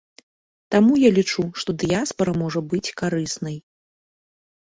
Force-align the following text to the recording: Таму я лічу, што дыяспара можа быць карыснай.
Таму 0.75 0.93
я 1.01 1.09
лічу, 1.17 1.43
што 1.63 1.75
дыяспара 1.83 2.33
можа 2.41 2.59
быць 2.71 2.93
карыснай. 3.01 3.59